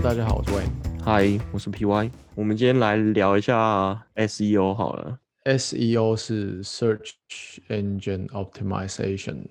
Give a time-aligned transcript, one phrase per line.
[0.00, 1.02] Hello，大家好，我是 Wayne。
[1.02, 2.08] 嗨，我是 PY。
[2.36, 5.18] 我们今天来聊一下 SEO 好了。
[5.44, 7.14] SEO 是 Search
[7.68, 9.44] Engine Optimization。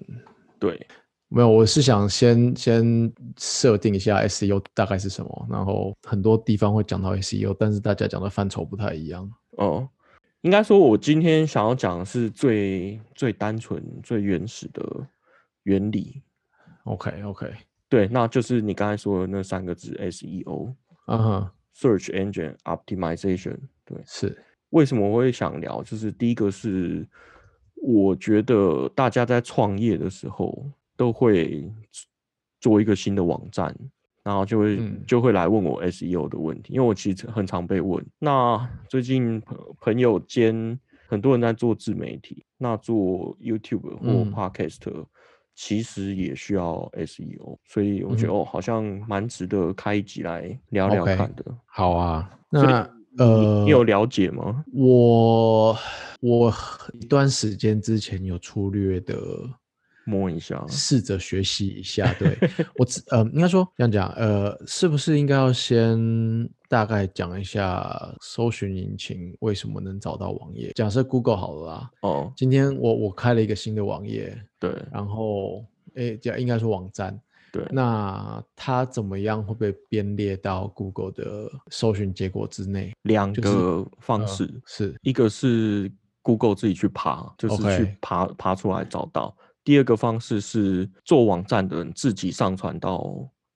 [0.58, 0.88] 对，
[1.28, 9.30] 没有，我是想先先设定一下 SEO 大概是什么，然后很多地方会讲到 SEO，但是大家讲的范畴不太一样。
[9.58, 9.90] 哦，
[10.42, 14.82] 应该说，我今天想要讲的是最最单纯、最原始的
[15.64, 16.22] 原理。
[16.86, 17.52] OK OK，
[17.90, 20.76] 对，那就是你刚才说的那三个字 SEO，Search
[21.06, 23.58] 嗯哼，Engine Optimization。
[23.86, 25.82] 对，是为什么我会想聊？
[25.84, 27.08] 就是第一个是，
[27.76, 31.72] 我觉得大家在创业的时候都会
[32.60, 33.74] 做一个新的网站，
[34.24, 38.06] 然后就会、嗯就会来问我 SEO 的问题，因为我其实很常被问。
[38.20, 45.06] 那最近朋朋友间很多人在做自媒体，那做 YouTube 或嗯 Podcast，、
[45.60, 51.44] 其实也需要 SEO，所以我觉得、嗯哦，好像蛮值得开一集来聊聊看的。
[51.66, 52.30] 好啊。
[52.52, 52.88] 那
[53.18, 54.64] 呃，你有了解吗？
[54.72, 55.76] 我
[56.22, 56.54] 我
[56.94, 59.18] 一段时间之前有粗略的
[60.08, 60.66] 摸一下。
[60.68, 62.12] 试着学习一下。
[62.18, 62.36] 对
[62.78, 65.98] 我只呃，应该说这样讲，呃，是不是应该要先
[66.70, 70.72] 大概讲一下搜寻引擎为什么能找到网页？
[70.74, 77.20] 假设 Google 好了啦，哦，今天我我开了一个新的网页，对然后诶，这应该说网站。
[77.50, 82.92] 对，那它怎么样会被编列到 Google 的搜寻结果之内？
[83.04, 85.90] 两就是个方呃式，是一个是
[86.22, 89.34] Google 自己去爬，就是去爬爬出来找到；
[89.68, 93.04] 第二个方式是做网站的人自己上传到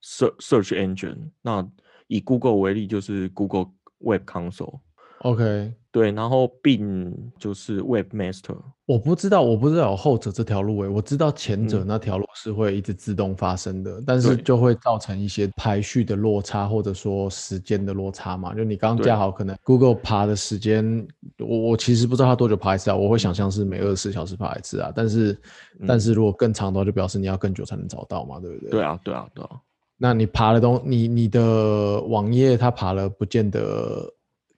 [0.03, 1.31] Search Search Engine。
[1.41, 1.65] 那
[2.07, 4.81] 以 Google 为例，就是 Google Web Console。
[5.23, 5.73] OK。
[5.93, 8.55] 对，然后并就是 Webmaster。
[8.85, 18.53] 我不知道，我不知道有后者这条路诶，我知道前者嗯那条路是会一直自动发生的，但是就会造成一些排序的落差，或者说时间的落差嘛。
[18.53, 21.05] 就你刚刚对架好，可能 Google 爬的时间，
[21.39, 25.37] 我我其实不知道它多久爬一次啊，我会想象是每二十四小时爬一次啊，但是、
[25.85, 28.69] 但嗯是如果更长的话，就表示你要更久才能找到嘛，对不对？
[28.71, 29.49] 对啊，对啊，对啊。
[29.97, 34.09] 那你爬的东，你你的网页它爬了，不见得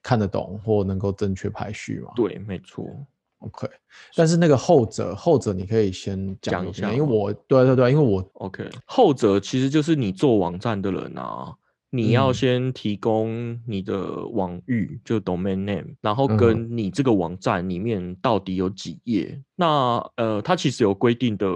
[0.04, 2.12] 看得懂或能够正确排序嘛。
[2.14, 2.86] 对，没错。
[3.38, 3.68] OK，
[4.14, 11.52] 但是那个后者，后者你可以先讲讲一一下，因为我对啊对啊对啊，因为我 OK，后者其实就是你做网站的人啊，
[11.90, 19.38] 你要嗯先提供你的网域，就 domain name，然后跟你这个网站里面到底有几页。
[19.56, 21.46] 那呃，它其实有规定的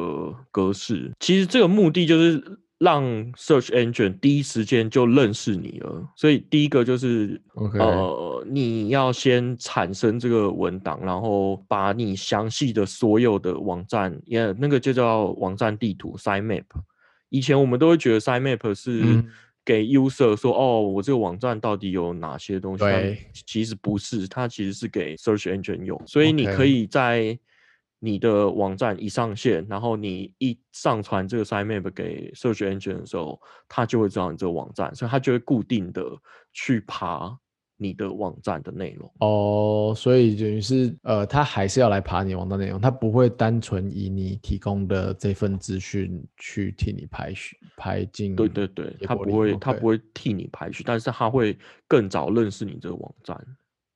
[0.50, 6.08] 格式，其实这个目的就是让 search engine 第一时间就认识你了。
[6.14, 16.64] 所以第一个就是呃，你要先产生这个文档，然后把你详细的所有的网站，也那个就叫网站地图 （site map）。
[17.30, 19.28] 以前我们都会觉得 site map 是嗯
[19.64, 22.84] 给 user 说，哦，我这个网站到底有哪些东西？
[22.84, 27.38] 对其实不是，它其实是给 search engine 用，所以你可以在
[28.00, 36.04] 你的网站一上线，然后你一上传这个 site map 给 search engine 的时候，它就会知道你这个网站，所以它就会固定的
[36.52, 37.36] 去爬
[37.76, 39.12] 你的网站的内容。
[39.20, 53.36] 哦，所以等于是呃，它还是要来爬你网站内容，它不会单纯以你提供的这份资讯去替你排序排进对对对，它不会，它不会替你排序，但是它会更早认识你这个网站。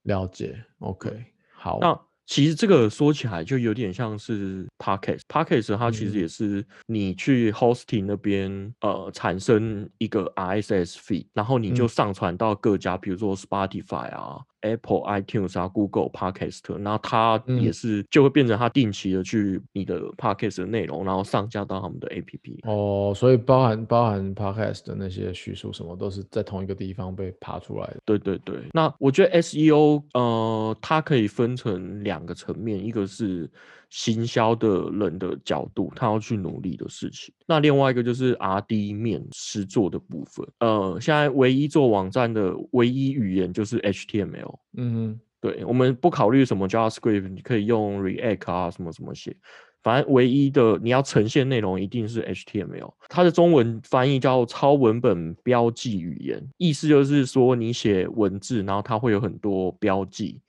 [0.02, 6.20] 了解，OK，好，那其实这个说起来就有点像是 podcast，podcast 它其实嗯。
[6.20, 11.88] 也是你去 hosting 那边呃产生一个 RSS feed，然后你就嗯。
[11.88, 17.72] 上传到各家，比如说 Spotify 啊、Apple iTunes 啊、Google Podcast，那它也嗯。
[17.72, 22.60] 是就会变成它定期的去你的 podcast 的内容，然后上架到他们的 APP。
[22.64, 27.96] 哦，所以包含包含 Podcast 的那些叙述什么，都是在同一个地方被爬出来的。
[28.04, 33.48] 对对对，那我觉得 SEO 呃，它可以分成两个层面，一个是
[33.90, 40.46] 行销的人的角度，他要去努力的事情；那另外一个就是 R&D 面实做的部分。
[40.58, 44.58] 呃，现在唯一做网站的唯一语言就是 HTML。
[44.76, 49.36] 嗯对，我们不考虑什么 JavaScript，你可以用 React 啊，什么什么写。
[49.82, 60.40] 反正唯一的你要呈现内容一定是 HTML，它的中文翻译叫超文本标记语言，意思就是说你写文字，然后它会有很多标记，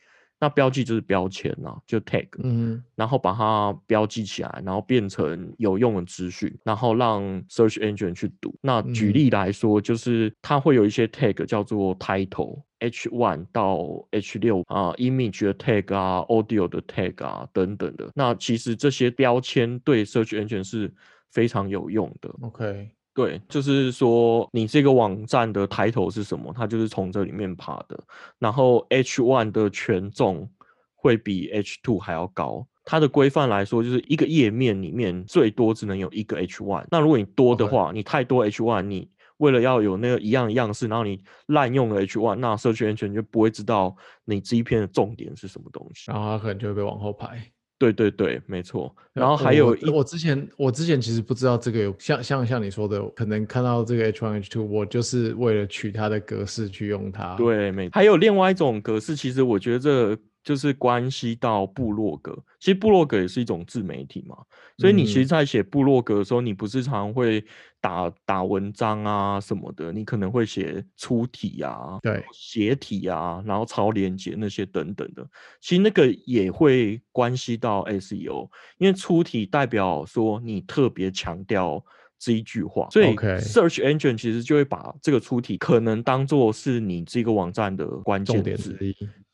[0.43, 8.53] 那标记就是标签啊，就 tag，哼，嗯然后把它标记起来，然后变成有用的资讯，然后让 search engine 去读。
[8.61, 12.61] 那举嗯例来说，就是它会有一些 tag 叫做 title。
[12.79, 18.09] H one 到 H 六啊，image 的 tag 啊，audio 的 tag 啊，等等的。
[18.13, 20.93] 那其实这些标签对 search engine 是
[21.31, 22.29] 非常有用的。
[22.41, 27.97] ，OK，对，就是说你这个网站的抬头是什么，它就是从这里面爬的。
[28.39, 30.49] 然后 H one 的权重
[30.95, 32.65] 会比 H two 还要高。
[32.85, 36.85] 它的规范来说，就是一个页面里面最多只能有一个 H one。
[36.89, 43.95] 那如果你多的话，你太多 H one，你为了要有那个一样的样式，然后你滥用了 H one，那社区安全就不会知道
[44.25, 47.52] 你这一篇的重点是什么东西，然后它可能就会被往后排。
[47.91, 48.95] 对对对，没错。
[49.11, 57.35] 然后还有一，我之前我之前其实不知道这个有像像像你说的，可能看到这个 H one H two，我就是为了取它的格式去用它。
[57.35, 57.89] 对，没。
[57.89, 60.17] 还有另外一种格式，其实我觉得这。
[60.43, 64.35] 就是关系到部落格，其实部落格也是一种自媒体嘛，
[64.77, 67.41] 所以你其实，在写部落格的时候，你不是常会
[67.83, 75.27] 打打文章啊什么的，你可能会写粗体啊，对，斜体啊，然后超连接那些等等的，
[75.59, 81.83] 其实那个也会关系到 SEO，因为粗体代表说你特别强调。
[82.19, 88.77] 这一句话，所以 search engine 其实就会把这个出题可能当做是你这个网站的关键字。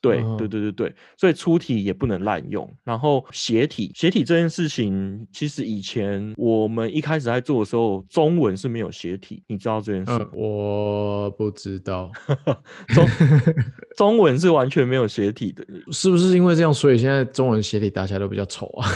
[0.02, 2.70] 对对对对对，所以出体也不能滥用。
[2.84, 10.28] 然后斜体，斜体这件事情，其实以前我们一开始在做的时候，中文是没有斜体，你知道这件事？
[10.34, 12.12] 我不知道，
[12.90, 13.06] 中
[13.98, 18.90] 中文是完全没有斜体的， 是不是因为这样，所以现在中文斜体打起来都比较丑啊？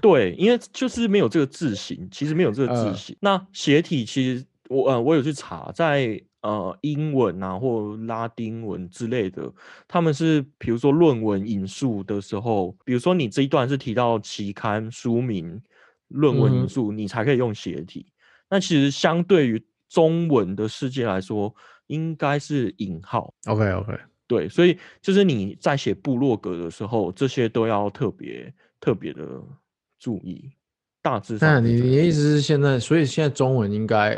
[0.00, 3.16] 对，因为就是没有这个字形，其实没有这个字形。
[3.20, 9.52] 那斜体其实我呃我有去查，在呃英文啊或拉丁文之类的，
[9.86, 15.60] 他们是比如说论文引述的时候，比如说你这一段是提到期刊书名，
[16.08, 18.06] 论文引述，你才可以用斜体。
[18.48, 21.54] 那其实相对于中文的世界来说，
[21.86, 23.32] 应该是引号。
[23.46, 23.92] OK OK，
[24.26, 29.40] 对，所以就是你在写部落格的时候，这些都要特别特别的
[29.98, 30.50] 注意。
[31.04, 34.16] 大致上，你你的意思是现在，所以现在中文应该，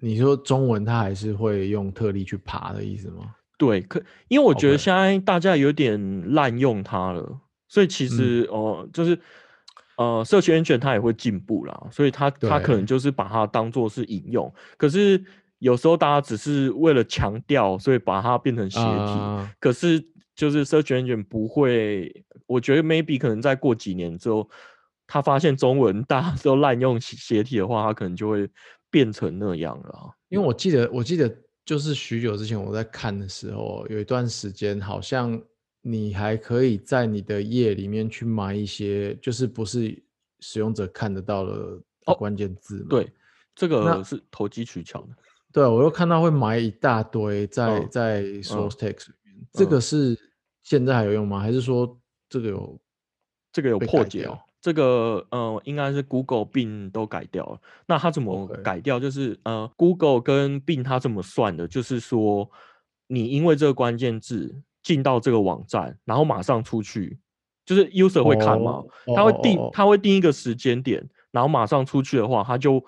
[0.00, 3.34] 你说中文它还是会用特例去爬的意思吗？
[3.58, 9.18] 对，可因为我觉得现在大家有点滥用它了，所以其实哦，就是
[9.96, 15.22] 呃，社区安全它也会进步啦，所以它它可能就是把它当做是引用，可是
[15.58, 20.02] 有时候大家只是为了强调，所以把它变成斜体，可是
[20.34, 24.48] 就是社区安全不会，我觉得 maybe 可能再过几年之后。
[25.12, 28.48] 他发现中文大家都滥用斜体的话，他可能就会
[28.90, 30.14] 变成那样了。
[30.28, 31.34] 因为我记得，我记得
[31.64, 35.40] 就是许久之前我在看的时候，有一段时间好像
[35.82, 40.02] 你还可以在你的页里面去买一些，就是不是
[40.40, 41.80] 使用者看得到的
[42.16, 42.84] 关键字。
[42.88, 43.10] 对，
[43.54, 45.08] 这个是投机取巧的。
[45.52, 50.16] 对，我又看到会买一大堆在在 source text 里面，这个是
[50.62, 51.40] 现在还有用吗？
[51.40, 51.98] 还是说
[52.28, 52.80] 这个有
[53.52, 54.28] 这个有破解？
[54.60, 57.58] 这个呃，应该是 Google 并都改掉了。
[57.86, 59.00] 那它怎么改掉？
[59.00, 62.50] 就是呃，Google 跟并它怎么算的，就是说
[63.06, 67.18] 你因为这个关键字进到这个网站，然后马上出去，
[67.64, 68.84] 就是 user 会看嘛，
[69.16, 72.84] 他会定他会定一个时间点，然后马上出去的话，他就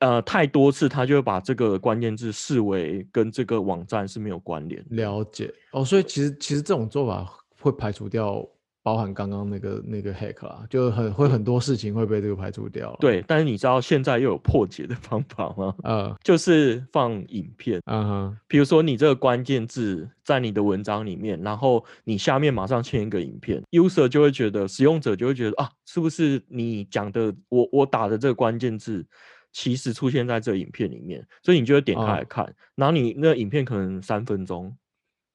[0.00, 4.82] 呃太多次，他就会把这个关键字视为跟这个网站是没有关联。
[4.88, 7.30] 了解哦，所以其实其实这种做法
[7.60, 8.48] 会排除掉。
[8.82, 12.96] 包含刚刚那个那个 hack 啊，就很会很多事情会被这个排除掉。
[12.98, 15.74] 对，但是你知道现在又有破解的方法吗？
[15.84, 17.80] 呃，就是放影片。
[17.86, 29.06] 嗯哼，比如说你这个关键字在你的文章里面，然后你下面马上嵌一个影片，user 就会觉得，使用者就会觉得啊，是不是你讲的我我打的这个关键字
[29.52, 34.74] 其实出现在这影片里面，所以你就会点开来看，然后你那影片可能三分钟。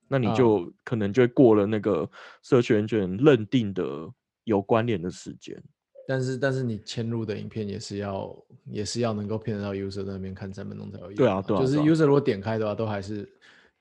[0.08, 2.10] 那你就可能就会过了那个
[2.42, 4.10] 社群卷认定的
[4.46, 5.62] 有关联的时间，
[6.08, 8.34] 但是但是你嵌入的影片也是要
[8.66, 11.16] 也是要能够骗得到 user 那边看三分钟才有用。
[11.16, 13.30] 对啊，对啊，就是 user 如果点开的话，都还是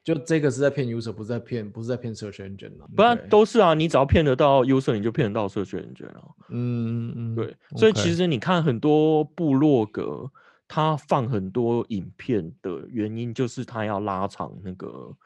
[0.02, 6.23] 就这个是在骗 user，不是在骗不是在骗社群卷不然都是啊，你只要骗得到 user，你就骗得到社群卷啊。
[6.49, 10.28] 嗯嗯，对，所以其实你看很多部落格，
[10.66, 15.16] 他放很多影片的原因就是他要拉长那个。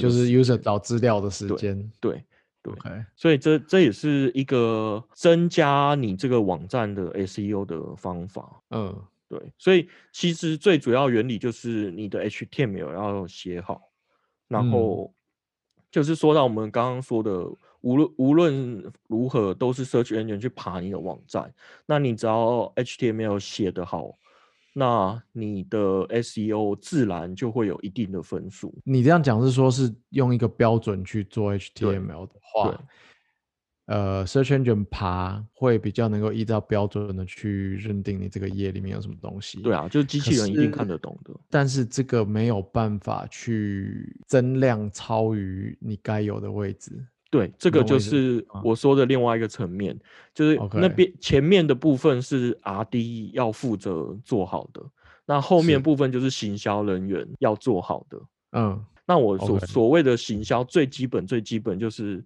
[0.00, 2.24] 就是 user 找资料的时间，对
[2.62, 2.72] 对，
[3.14, 8.62] 所以这这也是一个增加你这个网站的 SEO 的方法。
[8.70, 13.90] 嗯，对，所以其实最主要原理就是你的 HTML 要写好，
[14.48, 15.12] 然后
[15.90, 17.46] 就是说到我们刚刚说的，
[17.82, 21.52] 无论无论如何都是 search engine 去爬你的网站，
[21.84, 24.16] 那你只要 HTML 写得好。
[24.76, 25.78] 那你的
[26.08, 28.76] SEO 自然就会有一定的分数。
[28.84, 32.84] 你这样讲是说，是用一个标准去做 HTML 的话，
[33.86, 39.62] 呃，search engine 爬会比较能够依照标准的去认定你这个页里面有什么东西。
[39.62, 41.32] 对啊，就是机器人一定看得懂的。
[41.48, 47.06] 但是这个没有办法去增量超于你该有的位置。
[47.34, 49.98] 对，这个就是啊我说的另外一个层面，
[50.32, 54.80] 就是那边前面的部分是 R D 要负责做好的，
[55.26, 58.22] 那后面部分就是行销人员要做好的。
[58.52, 58.84] 嗯。
[59.04, 62.24] 那我所所谓的行销最基本最基本就是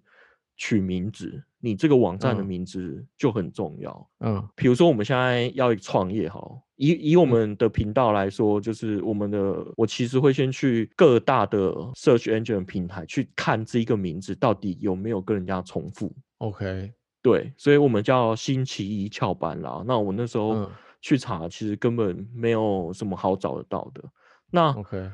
[0.55, 2.45] 取名字，你这个网站的嗯。
[2.45, 4.09] 名字就很重要。
[4.19, 4.47] 嗯。
[4.53, 6.39] 比如说我们现在要创业哈，
[6.79, 16.09] 以以我们的频道来说，就是我们的我其实会先去各大的 search engine 平台去看这一个名字到底有没有跟人家重复。
[16.37, 19.83] ，OK，对，所以我们叫星期一翘班啦。
[19.85, 20.71] 那我那时候嗯
[21.01, 24.01] 去查，其实根本没有什么好找得到的。
[24.49, 25.11] 那 OK，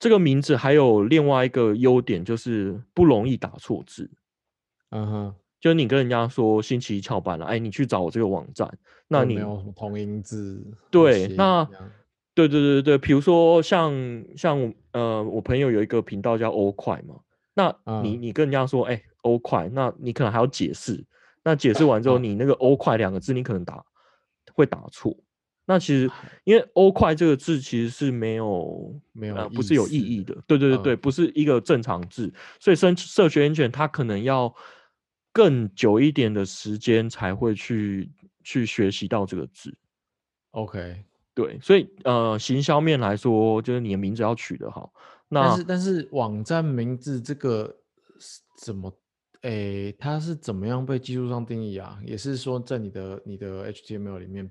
[0.00, 4.10] 这个名字还有另外一个优点，就是不容易打错字。
[4.90, 8.70] 嗯哼，就是你跟人家说星期一翘班了，哎，你去找我这个网站，
[9.08, 11.66] 那你就没有什么同音字对那
[12.34, 13.92] 对对对对，比如说像
[14.36, 17.14] 像呃，我朋友有一个频道叫欧快嘛，
[17.54, 18.22] 那你嗯。
[18.22, 21.02] 你跟人家说，哎，欧快，那你可能还要解释，
[21.42, 22.24] 那解释完之后，嗯。
[22.24, 23.82] 你那个欧快两个字，你可能打
[24.52, 25.16] 会打错。
[25.64, 26.10] 那其实
[26.44, 30.98] 因为欧快这个字其实是没有没有呃不是有意义的，对对对对，嗯。
[30.98, 34.54] 不是一个正常字，所以生社学 engine 它可能要
[35.36, 38.10] 更久一点的时间才会去
[38.42, 39.76] 去学习到这个字。
[40.52, 44.90] OK，对，所以呃，行销面来说，就是你的名字要取得好。
[45.28, 47.66] 那但是但是网站名字这个
[48.18, 48.90] 是怎么？
[49.42, 52.00] 诶，它是怎么样被技术上定义啊？
[52.02, 54.50] 也是说在你的你的 HTML 里面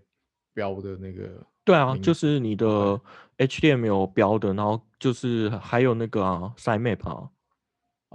[0.54, 3.02] 标的那个对啊，就是你的
[3.40, 7.28] HTML 标的，然后就是还有那个啊，sitemap 啊，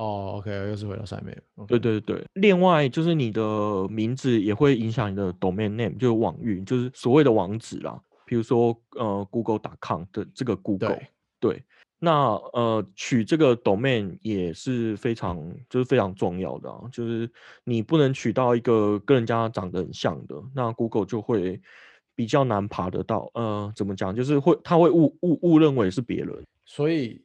[0.01, 1.37] 哦，OK，又是回到上面。
[1.69, 2.25] 对对对。
[2.33, 8.01] 另外就是你的名字也会影响你的 domain name，就是网域，就是所谓的网址啦。
[8.25, 11.07] 比如说呃，google.com 的这个 Google，对
[11.39, 11.65] 对，
[11.99, 15.37] 那呃取这个 domain 也是非常
[15.69, 17.31] 就是非常重要的啊，就是
[17.65, 21.61] 你不能取到一个跟人家长得很像的，那 Google 就会
[22.15, 23.31] 比较难爬得到。
[23.35, 24.15] 呃，怎么讲？
[24.17, 26.43] 就是会他会误误误认为是别人。
[26.65, 27.21] 所以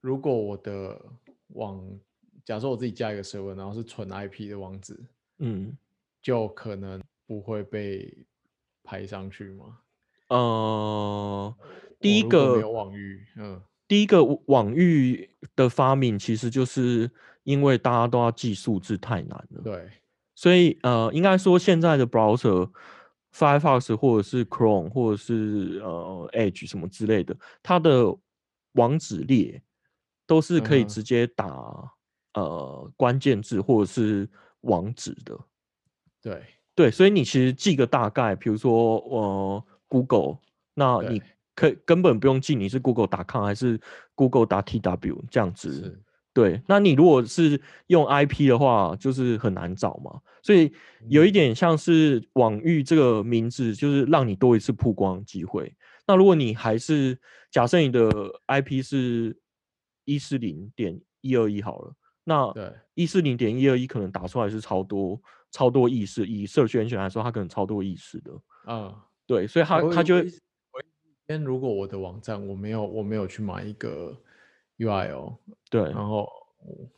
[0.00, 1.00] 如果我的
[1.54, 1.82] 网，
[2.44, 4.98] 假设我自己加一个 server，然后是纯 IP 的网址，
[5.38, 5.76] 嗯，
[6.22, 8.16] 就可能不会被
[8.82, 9.78] 排上去吗？
[10.28, 11.54] 呃，
[11.98, 17.10] 第一个没个有网域，嗯，第一个网域的发明，其实就是
[17.42, 19.62] 因为大家都要记数字太难了。
[19.62, 19.90] 对，
[20.34, 22.70] 所以呃，应该说现在的 browser
[23.34, 28.16] Firefox 或者是 Chrome 或者是呃 Edge 什么之类的，它的
[28.72, 29.62] 网址列
[30.26, 31.46] 都是可以直接打、
[32.34, 34.28] 呃关键字或者是
[34.62, 35.38] 网址的。
[36.22, 36.42] 对，
[36.74, 40.38] 对，所以你其实记个大概，比如说呃 Google，
[40.74, 41.22] 那你
[41.54, 43.80] 可以根本不用记你是 Google.com 还是
[44.14, 46.02] Google 打 TW 这样子。
[46.32, 50.20] 对，那你如果是用 IP 的话，就是很难找嘛。
[50.42, 50.72] 所以
[51.08, 55.74] 有一嗯点像是网域这个名字，就是让你多一次曝光机会。
[56.06, 57.18] 那如果你还是
[57.50, 58.08] 假设你的
[58.46, 59.36] IP 是
[60.04, 61.92] 一四零点一二一好了，
[62.24, 68.30] 那对，一四零点一二一可能打出来是超多超多意思，以社区安全来说，它可能超多意思的。
[68.66, 68.94] 嗯，
[69.26, 70.30] 对，所以它我它就会
[71.44, 74.16] 如果我的网站我没有我没有去买一个
[74.78, 75.36] URL，
[75.70, 76.28] 对，然后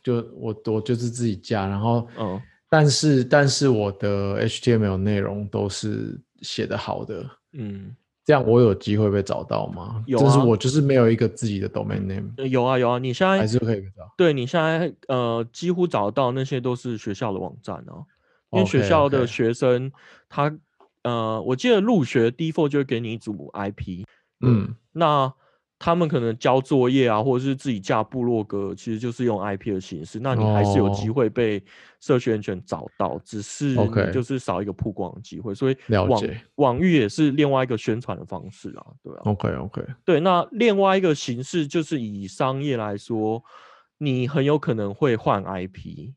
[0.01, 10.03] 就我我就是自己加，然后嗯，但是但是我的 HTML 内容都是写的好的，嗯，这样我有机会被找到吗？
[10.07, 14.09] 有啊就是我就是没有一个自己的 domain name，呃有啊有啊，你现在还是可以被找。
[14.15, 18.05] 对你现在呃几乎找到那些都是学校的网站哦，
[18.51, 19.91] 因为学校的学生
[20.29, 20.55] 他
[21.03, 24.05] 呃，我记得入学 default 就会给你一组 IP，
[24.39, 25.33] 嗯，那
[25.83, 31.13] 他们可能交作业啊，或者是自己架部落格，其实就是用 IP 的形式，那你还是有机哦。
[31.13, 31.61] 会被
[31.99, 33.75] 社区安全找到，只是
[34.13, 36.23] 就是少一个曝光的机会，所以网
[36.55, 39.21] 网域也是另外一个宣传的方式啊，对啊。
[39.25, 43.43] OK OK，对，那另外一个形式就是以商业来说，
[43.97, 46.13] 你很有可能会换 IP。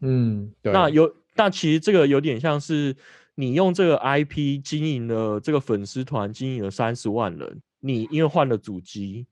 [0.00, 2.96] 嗯，对，那有，那其实这个有点像是
[3.34, 9.26] 你用这个 IP 经营了这个粉丝团，经营了三十万人，你因为换了主机，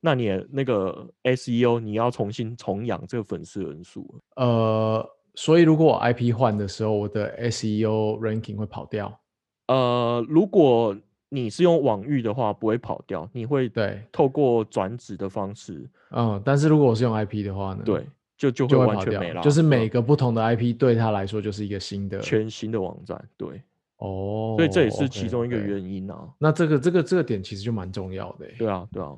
[0.00, 4.20] 那你的那个 SEO 你要重新重养这个粉丝人数。
[4.36, 9.20] 呃，所以如果我 IP 换的时候，我的 SEO ranking 会跑掉。
[9.68, 10.96] 呃，如果
[11.28, 17.82] 你是用网域的话，不会跑掉，你会对，透过转址的方式，嗯，但是如果我是用 IP 的话呢？
[17.84, 18.04] 对，
[18.36, 23.62] 就就会完全没了，就是每个不同的 IP 对他来说就是一个新的全新的网站，对，
[24.00, 26.28] 哦，所以这也是其中一个 OK，OK 原因啊。
[26.38, 29.10] 那这个这个这个点其实就蛮重要的欸，对啊，对啊，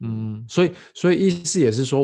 [0.00, 2.02] 嗯，所以所以意思也是说，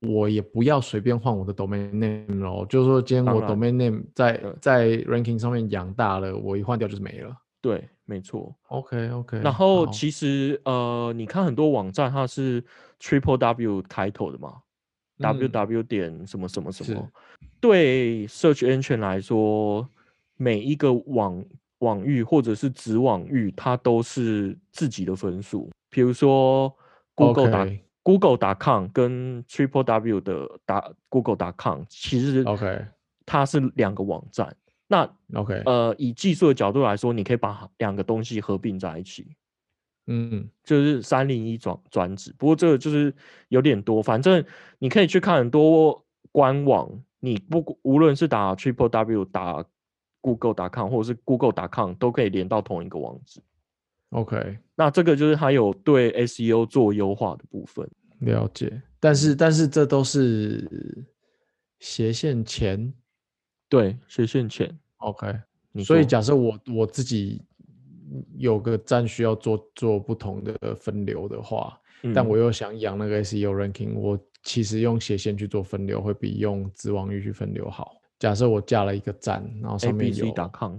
[0.00, 7.36] 我也不要随便换我的 domain name 咯，就是说今天我 domain name 在在 ranking 上面养大了，我一换掉就是没了。
[7.62, 8.56] 对，没错。
[8.68, 12.64] OK OK，然后其实呃，你看很多网站它是
[12.98, 14.54] triple W 开头的嘛、
[15.18, 15.50] w 嗯。
[15.50, 17.06] W 点什么什么什么，
[17.60, 19.86] 对 search engine 来说，
[20.40, 21.44] 每一个网
[21.80, 25.68] 网域或者是子网域，它都是自己的分数。
[25.90, 26.74] 比如说
[27.14, 27.68] Google 打
[28.02, 32.86] Google.com 跟 triple W 的打 Google.com，其实 OK
[33.26, 34.56] 它是两个网站。
[34.88, 39.36] 那 OK，呃，以技术的角度来说，你可以把两个东西合并在一起，
[40.06, 42.34] 嗯就是三零一转转址。
[42.38, 43.14] 不过这个就是
[43.48, 44.42] 有点多，反正
[44.78, 49.62] 你可以去看很多官网，你不无论是打 triple w 打
[50.20, 53.40] google.com 或者是 google.com 都可以连到同一个网址。
[54.10, 57.88] OK 那这个就是它有对 SEO 做优化的部分。
[58.20, 61.06] 了解，但是但是这都是
[61.78, 62.92] 斜线前？
[63.68, 65.32] 对，斜线前，OK，
[65.72, 67.40] 你所以假设我我自己
[68.36, 71.80] 有个站需要做做不同的分流的话，
[72.14, 72.28] 但嗯。
[72.28, 77.99] 我又想养那个 SEO ranking，我其实用斜线去做分流会比用子网域去分流好。
[78.20, 80.76] 假设我架了一个站，然后上面有 abc.com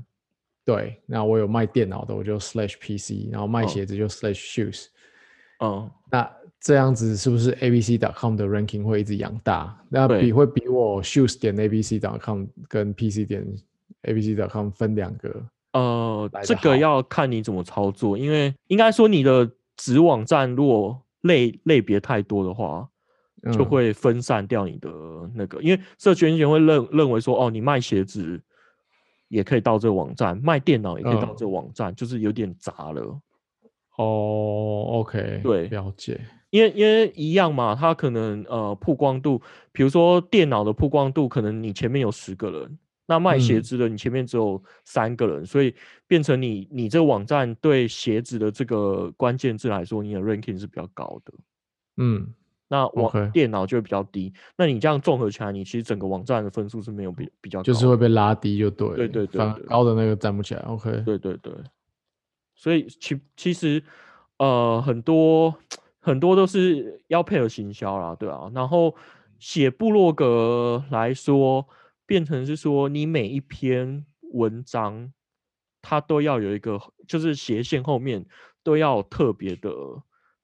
[0.63, 4.85] 对，那我有卖电脑的，我就 slash PC，然后卖哦鞋子就 slash shoes。
[5.59, 9.75] 嗯，那这样子是不是 abc.com 的 ranking 会一直养大？
[9.89, 13.43] 那比会比我 shoes 点 abc.com 跟 PC 点
[14.03, 15.43] abc.com 分两个？
[15.73, 22.87] 呃这个要看你怎么操作，因为应该说你的子网站如果类类别太多的话，
[23.51, 24.89] 就嗯会分散掉你的
[25.33, 28.39] 那个，因为社群人会认认为说，哦，你卖鞋子
[29.29, 33.19] 也可以到这个网站，卖电脑也可以到嗯这个网站，就是有点杂了。
[33.97, 36.19] 哦，OK，对了解。
[36.49, 45.73] 因为因为一样嘛，它可能呃曝光度，比如说电脑的曝光度，可能你前面有十个人，那卖鞋嗯子的你前面只有三个人，所以
[46.07, 51.33] 变成你你这个网站对鞋子的这个关键字来说，你的 ranking 是比较高的。
[51.97, 52.33] 嗯，
[52.71, 58.95] 那网电脑就会比较低，那你这样综合起来，你其实整个网站的分数是没有比比较高，就是会被拉低，就对了。
[58.95, 60.61] 对对对高的那个站不起来。
[60.61, 61.51] OK，对对对，
[62.55, 63.83] 所以其其实
[64.37, 65.53] 呃很多
[65.99, 68.49] 很多都是要配合行销啦，对啊。
[68.55, 68.95] 然后
[69.37, 71.67] 写部落格来说，
[72.05, 75.11] 变成是说你每一篇文章
[75.81, 78.25] 它都要有一个，就是斜线后面
[78.63, 79.69] 都要有特别的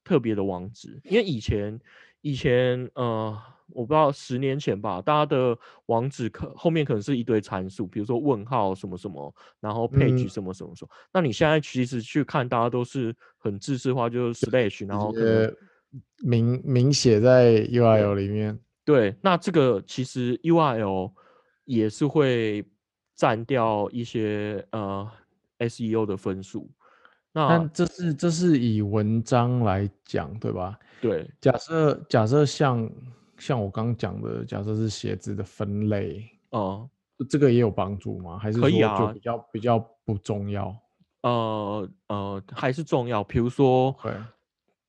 [0.04, 1.80] 特别的网址，因为以前
[2.28, 3.38] 以前呃。
[3.72, 5.56] 我不知道十年前吧，大家的
[5.88, 10.90] 网址可后面可能是一堆参数，比如说问号什么什么，然后配置嗯什么什么什么。
[11.12, 15.54] 那你现在其实去看，大家都是很制式化，就是 slash，然后呃，
[16.24, 18.58] 明明写在 URL 里面。
[18.86, 19.13] 对。
[19.22, 21.12] 那这个其实 URL
[21.66, 22.66] 也是会
[23.18, 25.06] 占掉一些呃
[25.60, 26.72] SEO 的分数。
[27.38, 30.80] 那但这是这是以文章来讲，对吧？
[31.00, 32.89] 对假设假设像
[33.38, 36.89] 像我刚刚讲的，假设是鞋子的分类，呃
[37.30, 38.39] 这个也有帮助吗？
[38.39, 40.76] 还是说就可以啊比较比较不重要
[41.21, 43.95] 呃呃还是重要，比如说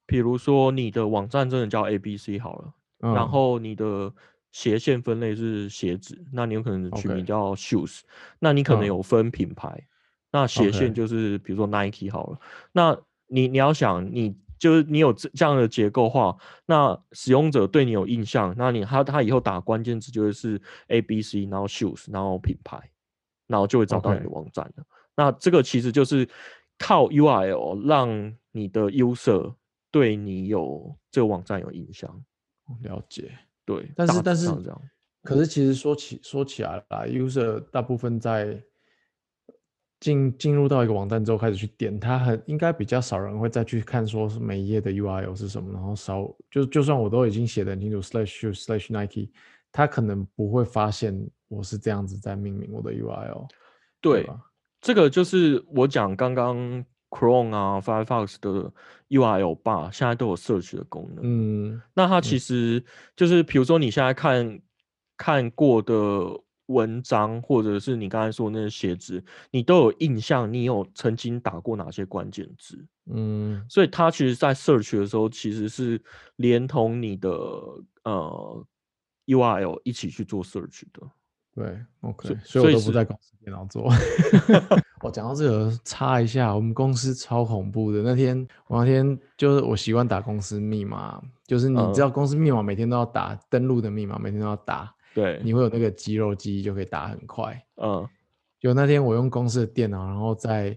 [0.07, 2.73] 比如说你的网站真的叫 ABC 好了。
[3.01, 4.13] 嗯，然后你的
[4.51, 8.01] 斜线分类是鞋子，那你有可能取名叫 shoes，
[8.41, 9.87] 那你可能嗯有分品牌，
[10.31, 12.39] 那斜线就是比如说 Nike 好了，
[12.73, 16.37] 那你你要想你就是你有这这样的结构化，
[16.67, 22.79] 那使用者对你有印象，那你他他以后打关键字就会是 A B C，然后 shoes，然后品牌，
[23.47, 24.85] 然后就会找到你的网站了。
[25.17, 26.29] 那这个其实就是
[26.79, 29.55] 靠 URL 让你的 user
[29.91, 32.23] 对你有这个网站有印象。
[32.83, 33.31] 了解。
[33.65, 34.49] 对，但是但是
[35.23, 38.63] 可是其实说起说起来啦，user 大部分在
[40.01, 49.31] 进进入到一个网站之后开始去点，它很应该比较少人会再去看说是每一页的 URL 是什么，然后少就就算我都已经写的很清楚 slash shoe slash Nike，
[49.73, 51.15] 他可能不会发现
[51.49, 53.47] 我是这样子在命名我的 URL，
[54.01, 54.41] 对，吧？
[54.81, 58.73] 这个就是我讲刚刚 Chrome 啊、Firefox 的
[59.09, 61.25] URL bar 现在都有 search 的功能。
[61.25, 62.85] 嗯那它其实
[63.17, 64.61] 就是，比如说你现在看
[65.17, 65.95] 看过的
[66.69, 76.01] 文章，或者是你刚才说的那些写字，你都有印象，你有曾经打过哪些关键字，嗯所以它其实在 search 的时候，其实是
[76.37, 77.31] 连同你的
[78.05, 78.67] 呃
[79.27, 81.03] URL 一起去做 search 的。
[81.55, 83.91] 对，OK，所以我都不在公司电脑做。
[85.03, 88.01] 我讲到这个，插一下，我们公司超恐怖的。
[88.01, 97.61] 那天我那天就是我习惯打公司密码，就是你嗯知道公司密码每天都要打，登录的密码每天都要打，对，你会有那个肌肉记忆就可以打很快。
[97.83, 98.07] 嗯
[98.61, 100.77] 就那天我用公司的电脑，然后在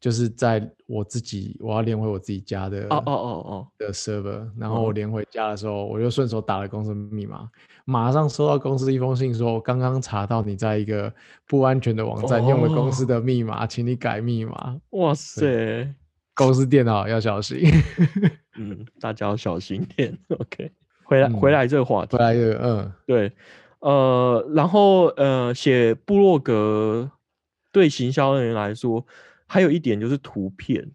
[0.00, 7.48] 就是在我自己我要连回我自己家的哦哦哦哦，的 server，然后我嗯连回家的时候，我就顺手打了公司密码，
[7.84, 11.14] 马上收到公司一封信说，刚刚查到你在一个
[11.46, 14.76] 不安全的网站用了公司哦的密码，请你改密码。
[14.90, 15.94] 哇塞，
[16.34, 17.60] 公司电脑要小心。
[18.56, 20.18] 嗯，大家要小心点。
[20.36, 20.72] OK，
[21.04, 23.32] 回来、回嗯来这个话题回，来这个，嗯，对，
[23.82, 27.10] 呃，然后呃，写部落格
[27.70, 29.04] 对行销人员来说，
[29.46, 30.88] 还有一点就是图片，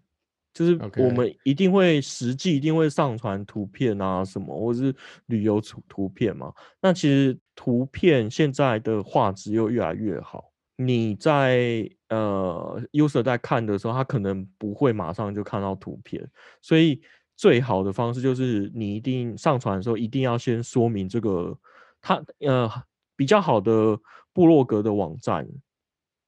[0.54, 4.94] 就是我们一定会实际一定会上传图片啊什么，或者是
[5.26, 6.52] 旅游图图片嘛。
[6.80, 16.26] 那其实图片现在的画质又越来越好，你在呃 user 在看的时候，他可能不会马上就看到图片，
[16.62, 17.02] 所以
[17.36, 21.56] 最好的方式就是你一定上传的时候，一定要先说明这个
[22.00, 22.70] 它呃
[23.16, 23.98] 比较好的
[24.32, 25.46] 部落格的网站，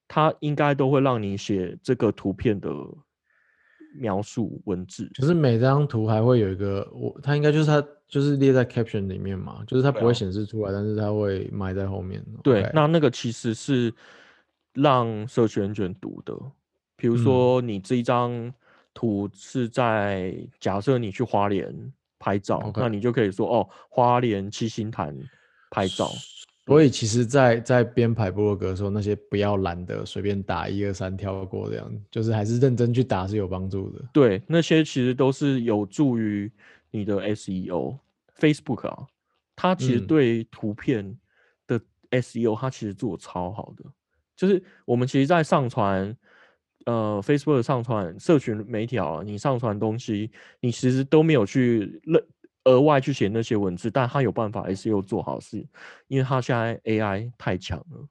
[0.08, 2.68] 它应该都会让你写这个图片的
[3.94, 5.08] 描述文字。
[5.14, 12.24] 就是每张图还会有一个，我它应该就是它就是列在 caption 里面嘛，就是它不会显示出来，但是它会埋在后面。
[12.42, 13.92] 对那那个其实是
[14.74, 16.34] 让社群卷读的。
[16.96, 18.52] 比如嗯说，你这一张
[18.92, 21.74] 图是在假设你去花莲
[22.18, 25.16] 拍照那你就可以说哦，花莲七星潭
[25.70, 26.10] 拍照。
[26.66, 34.04] 所以其实在，在编排部落格的时候，那些不要懒得随便打一二三跳过这样，就是还是认真去打是有帮助的。
[34.12, 36.50] 对，那些其实都是有助于
[36.90, 37.98] 你的 SEO。
[38.38, 39.06] Facebook 啊，
[39.54, 41.18] 它其实嗯对图片
[41.66, 41.78] 的
[42.10, 43.84] SEO，它其实做得超好的。
[44.34, 46.16] 就是我们其实，在上传
[46.86, 50.30] 呃 Facebook 上传社群媒体啊，你上传东西，
[50.60, 52.24] 你其实都没有去认
[52.64, 55.66] 额外去写那些文字，但他有办法 SEO 做好事，
[56.08, 58.06] 因为他现在 AI 太强了。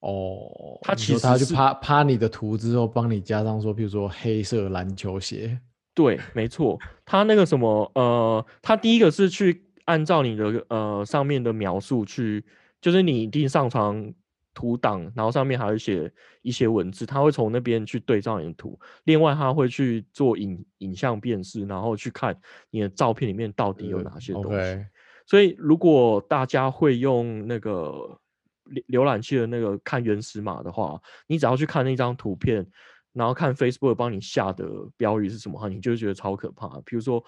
[0.00, 5.60] 哦，他其实他去其实是趴趴你的图之后，帮你加上说，譬如说黑色篮球鞋，
[5.94, 12.42] 对，没错，他那个什么，呃，他第一个是去按照你的呃上面的描述去，
[12.80, 14.14] 就是你一定上传
[14.54, 18.78] 图档，然后上面还会写一些文字，他会从那边去对照你的图。
[19.04, 22.38] 另外，他会去做影影像辨识，然后去看
[22.70, 24.84] 你的照片里面到底有呃哪些东西。
[25.26, 28.18] 所以，如果大家会用那个
[28.66, 32.66] 浏浏览器的那个看原始码的话，你只要去看那张图片，
[33.12, 36.68] 然后看 Facebook 帮你下的标语是什么话，你就会觉得超可怕。
[36.84, 37.24] 比如说，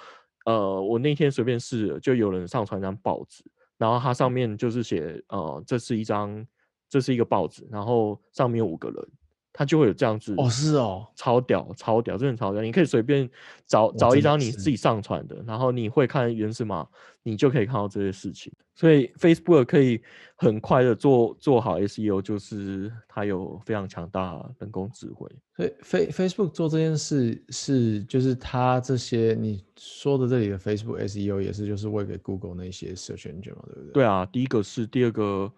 [0.47, 3.45] 呃，我那天随便试了，就有人上传一张报纸，
[3.79, 6.45] 然后它上面就是写，呃，这是一张，
[6.93, 9.09] 这是一个报纸，然后上面有五个人，
[9.51, 10.35] 它就会有这样子。
[10.37, 12.61] 哦，是哦，超屌，超屌，真的超屌！
[12.61, 13.27] 你可以随便
[13.67, 16.87] 找找一张你自己上传的，然后你会看原始码，
[17.23, 18.53] 你就可以看到这些事情。
[18.75, 20.03] 所以 Facebook 可以
[20.37, 25.27] 很快的做做好 SEO，就是它有非常强大的人工智慧。
[25.57, 25.73] 所以
[26.11, 33.93] Face Facebook 做这件事是，就是它这些你说的这里的 Facebook SEO 也是，就是为给 Google 那些社群卷嘛，对不对？
[33.93, 35.51] 对啊，第一个是，第二个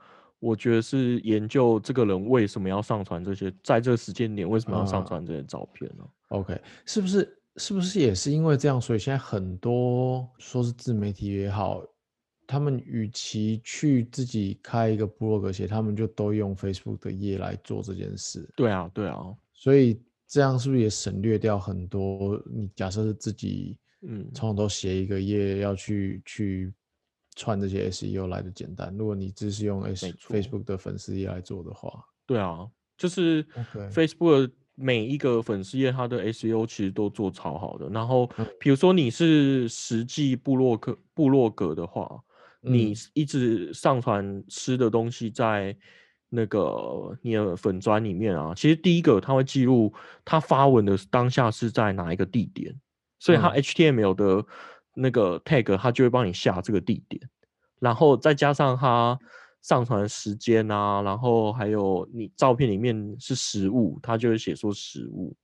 [0.44, 11.82] 我觉得是研究这个人为什么要上传这些，在这个时间点为什么要上啊传这些照片呢？OK，是不是是不是也是因为这样，所以现在很多说是自媒体也好，
[12.46, 22.38] 他们与其去自己开一个部落格写，他们就都用 Facebook 的页来做这件事，对啊，对啊，所以这样是不是也省略掉很多？
[22.52, 26.72] 你假设是自己嗯从头都写一个页要去去
[27.36, 32.04] 串这些 SEO 来的简单，如果你只是用 S Facebook 的粉丝页来做的话。
[32.26, 32.66] 对啊，
[32.96, 33.44] 就是
[33.92, 37.88] Facebook 每一个粉丝页它的 SEO 其实都做超好的。
[37.90, 42.20] 然后嗯，比如说你是实际部落格部落格的话，
[42.60, 45.76] 你一直上传吃的东西在
[46.30, 49.92] 那个你的粉砖里面啊，其实第一个它会记录
[50.24, 52.74] 它发文的当下是在哪一个地点，
[53.18, 53.60] 所以它嗯。
[53.60, 54.46] HTML 的
[54.94, 57.20] 那个 tag 它就会帮你下这个地点。
[57.80, 59.18] 然后再加上它
[59.60, 65.34] 上传时间啊，然后还有你照片里面是实物，它就会写说实物。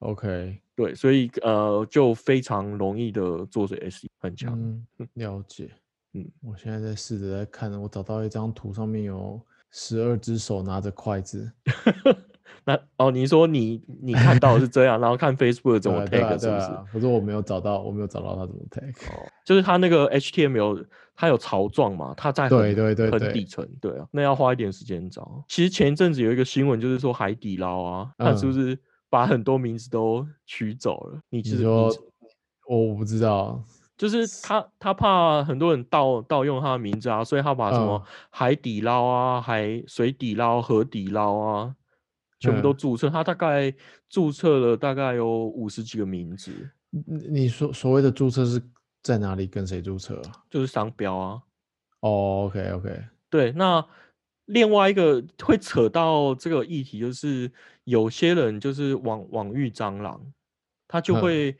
[0.00, 4.58] OK，对，所以呃就非常容易的做这 SE 很强。
[4.58, 5.70] 嗯，了解。
[6.14, 11.52] 嗯，我现在在试着在看，我找到一张图，上面有十二只手拿着筷子。
[12.64, 16.68] 那哦，你说你你看到的是这样， 然后看 Facebook 怎么对啊 tag 是不是？
[16.92, 18.90] 可是我没有找到，我没有找到他怎么 tag。
[19.12, 20.84] 哦，就是他那个 HTML
[21.16, 25.44] 它有槽状嘛，它在很对对对对很底层，对啊，那要花一点时间找。
[25.48, 28.78] 其实前一阵子有一个新闻，就是说海底捞啊，它是不嗯是
[29.10, 31.20] 把很多名字都取走了？
[31.30, 32.00] 你说你知
[32.66, 33.62] 我不知道，
[33.98, 41.74] 就是他他怕很多人盗盗用他的名字啊，所以他把什么嗯海底捞啊、海水底捞、河底捞啊，
[42.40, 43.08] 全部都嗯注册。
[43.08, 43.72] 他大概
[44.08, 46.50] 注册了大概有五十几个名字，
[46.90, 48.60] 你你说所谓的注册是
[49.02, 50.42] 在哪里跟谁注册啊？
[50.50, 51.42] 就是商标啊。
[52.00, 53.86] 哦，OK OK，对，那
[54.46, 57.52] 另外一个会扯到这个议题，就是
[57.84, 60.20] 有些人就是网网域蟑螂，
[60.88, 61.56] 他就嗯会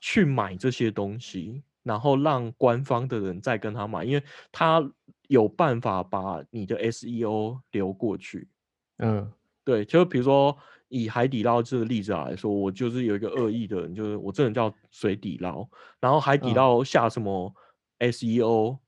[0.00, 4.86] 去买这些东西，然后让官方的人再跟他买，因为他
[5.28, 8.48] 有办法把你的 SEO 流过去。
[8.98, 9.32] 嗯
[9.64, 10.56] 对，就比如说
[10.88, 15.66] 以海底捞这个例子来说，我就是有一个恶意的人，就是我这人叫水底捞，
[16.00, 17.52] 然后海底嗯捞下什么
[17.98, 18.78] SEO，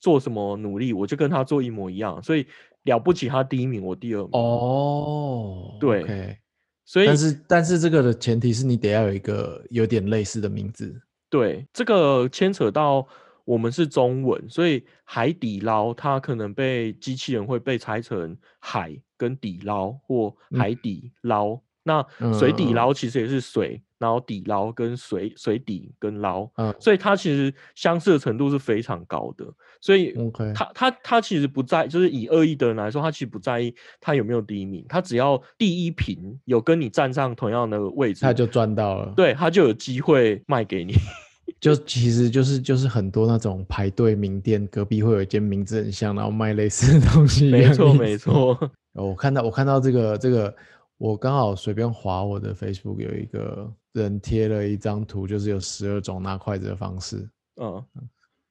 [0.00, 2.46] 做什么努力，我就跟他做一模一样，所以
[2.84, 4.30] 了不起他第一名，我第二名。
[4.32, 6.38] 哦，对
[6.84, 11.00] 所以但是但是这个的前提是你得要有一个有点类似的名字。
[11.30, 13.06] 对这个牵扯到
[13.44, 21.60] 我们是中文，所以海底捞它可能被机器人会被拆成海跟底捞或嗯海底捞。
[21.84, 22.04] 那
[22.38, 29.44] 水底捞其实也是水，然后底捞跟水水底跟捞，嗯所以它其实相似的程度是非常高的。
[29.80, 30.14] 所以
[30.54, 40.94] 他他他其实不在，就是以恶意的人来说，他其实不在意他有没有第一名，他只要第一瓶有跟你站上同样的位置，他就赚到了。，对他就有机会卖给你。
[41.58, 47.50] 就其实就是就是很多那种排队名店，隔壁会有一间名字很像，然后卖类似的东西。
[47.50, 48.56] 没错，没错。
[48.94, 50.54] 哦我看到我看到这个这个，
[50.98, 57.28] 我刚好随便划我的 Facebook，有一个人贴了一张图，就是有十二种拿筷子的方式。
[57.60, 57.84] 嗯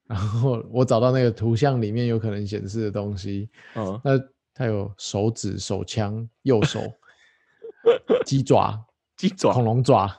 [0.08, 4.10] 然后我找到那个图像里面有可能显示的东西，嗯，那
[4.52, 6.80] 它有手指、手枪、右手、
[8.26, 8.78] 鸡爪、
[9.16, 10.10] 鸡爪恐龙爪，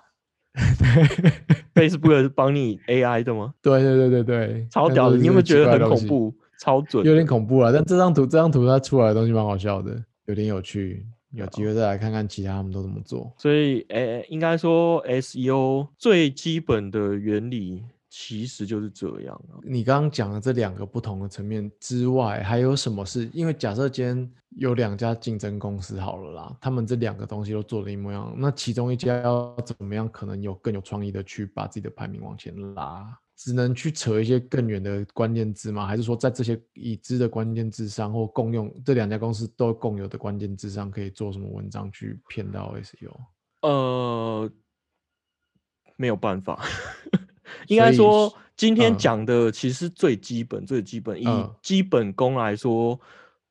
[1.75, 3.53] Facebook 是帮你 AI 的吗？
[3.61, 5.87] 对对对对对，超屌的，你有没有觉得很？
[5.87, 6.33] 恐怖？
[6.59, 13.33] 超准，有点恐怖啊，但这张图这张图它出来的东西蛮好笑的，有点有趣，有机会再来看看其他他们都怎么做。
[13.37, 19.59] 所以，诶、应该说 SEO 最基本的原理其实就是这样啊。
[19.63, 23.29] 你刚刚讲的这两个不同的层面之外，还有什么是？
[23.33, 33.19] 因为假设今天有两家竞争公司好了啦，他们这两个东西都做的一模一样，那其中一家要怎么样，可能有更有创意的去把自己的排名往前拉？
[33.35, 35.85] 只能去扯一些更远的关键字吗？
[35.85, 43.11] 还是说在这些已知的关键字上，或共用这两家公司都共有的关键字上，可以做什么文章去骗到 SEO？
[43.61, 44.49] 呃，
[45.95, 46.63] 没有办法，
[47.67, 52.99] 应该说今天嗯讲的其实最基本、最基本，以嗯基本功来说，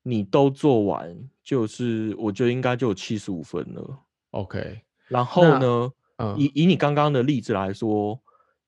[0.02, 3.98] 你都做完，就是我觉得应该就有七十五分了。
[4.30, 8.18] OK，然后呢，嗯以以你刚刚的例子来说，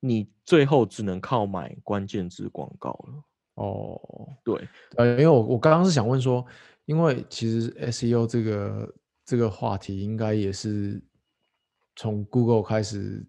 [0.07, 3.23] 你最后只能靠买关键字广告了。
[3.55, 3.99] 哦，
[4.43, 6.45] 对，呃，因为我我刚刚是想问说，
[6.85, 11.01] 因为其实 SEO 这个这个话题应该也是
[11.95, 13.25] 从 Google 开始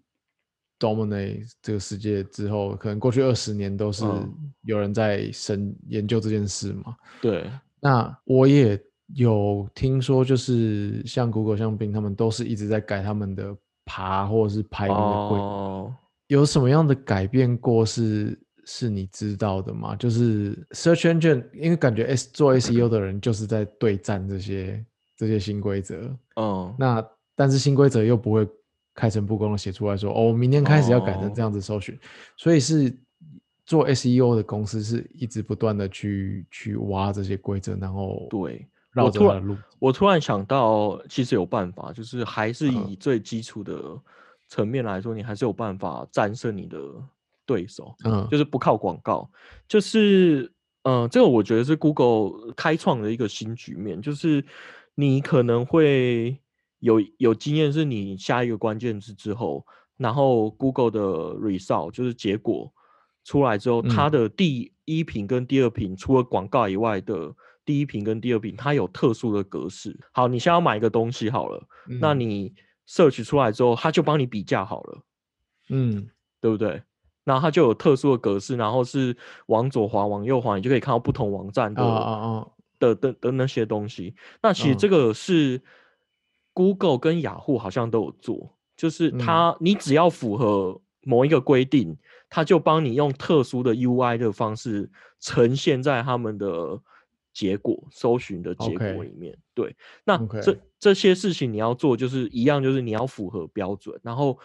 [0.79, 6.95] dominate 这个世界之后，可能过去二十年都是嗯有人在深研究这件事嘛。
[7.21, 8.77] 对，那我也
[9.15, 15.95] 有听说，就是像 Google、像 Bing 他们都是一直在改他们的爬或者是排名的规哦，
[16.27, 19.95] 有什么样的改变过是是你知道的吗？
[19.95, 24.85] 就是 search engine，因为感觉 S 做 SEO 的人就是在对战这些
[25.15, 28.47] 这些新规则，嗯，那但是新规则又不会
[28.93, 31.97] 开诚布公的写出来说，哦，我明天开始要改成哦这样子搜寻，
[32.35, 32.93] 所以是
[33.65, 38.67] 做 SEO 的公司是一直不断的去去挖这些规则，然后对。
[38.93, 39.57] 绕我突然。
[39.79, 43.79] 我突然想到，其实有办法，就是还是嗯以最基础的
[44.47, 46.79] 层面来说，你还是有办法战胜你的
[47.45, 47.95] 对手。
[48.03, 49.29] 嗯，就是不靠广告，
[49.67, 50.51] 就是
[50.83, 54.43] 呃，这个我觉得是 Google 开创的一个新局面，就是
[54.95, 56.39] 你可能会
[56.79, 59.65] 有有经验，是你下一个关键字之后，
[59.97, 60.99] 然后 Google 的
[61.35, 62.71] result 就是结果
[63.25, 69.99] 出来之后，它嗯的第一屏跟第二屏除了广告以外的第一屏跟第二屏，它有特殊的格式。
[70.13, 71.61] 好，你现在要买一个东西好了，
[71.99, 72.53] 那嗯你
[72.87, 75.01] search 出来之后，它就帮你比价好了。
[75.69, 76.81] 嗯对不对？
[77.23, 82.47] 然后它就有特殊的格式，然后是往左滑、往右滑，你就可以看到不同网站的、
[82.79, 84.15] 的的的那些东西。
[84.41, 85.61] 那其实嗯这个是
[86.53, 91.97] Google 跟雅虎好像都有做，就是嗯它你只要符合某一个规定，
[92.29, 96.79] 它就帮你用特殊的 UI 的方式呈现在他们的
[97.37, 99.37] 结果搜寻的结果里面。
[99.53, 104.39] 对，那这这些事情你要做，就是一样，就是你要符合标准，然后。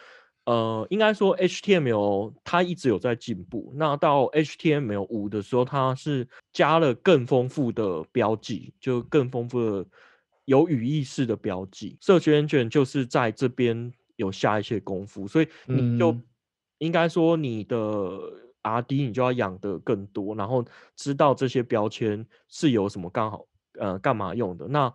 [0.45, 3.73] 呃，应该说 HTML 它一直有在进步。
[3.77, 9.87] 那到 HTML 五的时候，它是加了更丰富的标记，就更丰富的
[10.47, 11.97] 有语义式的标记。
[12.01, 16.25] 社群 engine 就是在这边有下一些功夫，所以你就嗯
[16.79, 18.19] 应该说你的
[18.63, 20.65] RD 你就要养的更多，然后
[20.97, 23.47] 知道这些标签是有什么刚好
[23.79, 24.67] 呃干嘛用的。
[24.69, 24.93] 那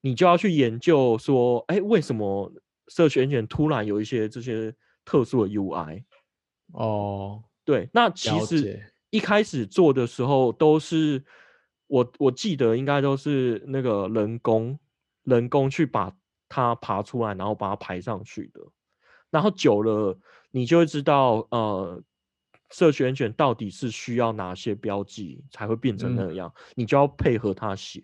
[0.00, 2.52] 你就要去研究说，哎，为什么
[2.88, 6.02] 社群 engine 突然有一些这些特殊的 UI？
[6.72, 8.80] 哦，对，那其实
[9.10, 11.22] 一开始做的时候都是
[11.86, 14.78] 我我记得应该都是那个人工
[15.24, 16.12] 人工去把
[16.48, 18.60] 它爬出来，然后把它排上去的。
[19.30, 20.18] 然后久了，
[20.50, 22.02] 你就会知道，呃，
[22.70, 28.02] 社群卷到底是需要哪些标记才会变成嗯那样，你就要配合他写，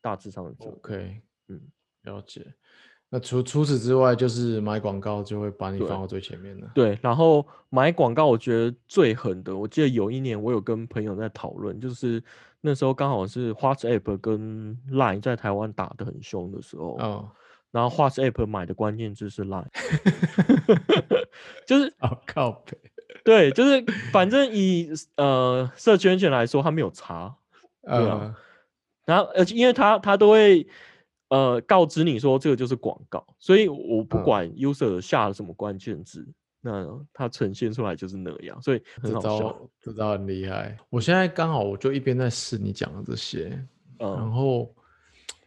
[0.00, 0.74] 大致上是这样。
[0.74, 1.60] OK，嗯，
[2.02, 2.54] 了解。
[3.08, 6.68] 那除除此之外，就是买广告就会把你放到最前面了。
[6.74, 12.22] 对，然后买广告，我觉得最狠的，我记得有一年我有跟朋友在讨论，就是
[12.60, 17.30] 那时候刚好是 WhatsApp 跟 Line 在台湾打得很凶的时候，哦，
[17.70, 19.68] 然后 WhatsApp 买的关键字是 Line，
[21.64, 22.76] 就是好靠北。
[23.28, 27.34] 对，就是反正以呃社群圈来说，他没有查，
[27.82, 28.36] 对啊呃，
[29.04, 30.64] 然后而且因为他他都会
[31.30, 36.24] 呃告知你说这个就是广告，所以我不嗯管 user 下了什么关键字，
[36.60, 39.38] 那它呈现出来就是那样，所以很这好笑。
[39.40, 40.76] 招这招很厉害。
[40.88, 43.48] 我现在刚好我就一边在试你讲的这些，
[43.98, 44.72] 然嗯后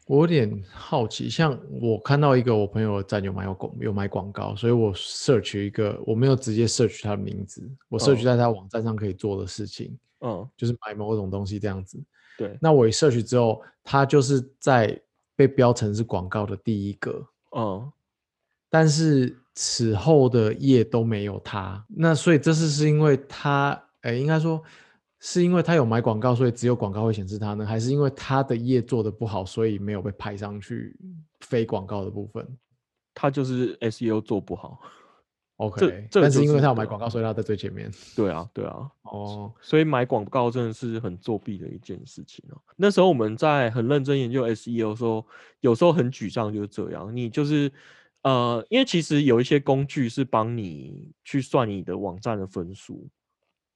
[0.09, 12.03] 我有点好奇，像我看到一个我朋友的站有买有广有买广告，所以我 search 一个，我没有直接 search 他的名字，我 search 哦在他网站上可以做的事情，嗯，就是买某种东西这样子。
[12.39, 14.99] 对，那我一 search 之后，他就是在
[15.35, 17.23] 被标成是广告的第一个，
[17.55, 17.91] 嗯
[18.67, 21.85] 但是此后的页都没有他。
[21.87, 24.59] 那所以这次是因为他，哎，应该说
[25.19, 30.97] 是因为他有买广告，所以只有广告会显示他呢，还是因为他的页做的不好，所以没有被排上去
[31.41, 32.47] 非广告的部分
[33.13, 34.79] 他就是 SEO 做不好。？
[35.59, 37.91] OK，这个但是因为就是对啊它有买广告，所以它在最前面。
[38.15, 42.57] 对啊，对啊，哦，所以买广告真的是很作弊的一件事情哦。
[42.77, 45.25] 那时候我们在很认真研究 SEO 的时候，
[45.59, 47.13] 有时候很沮丧，就是这样。
[47.13, 47.69] 你就是
[48.21, 53.09] 呃，因为其实有一些工具是帮你去算你的网站的分数，